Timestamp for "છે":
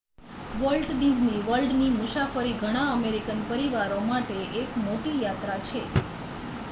5.67-5.85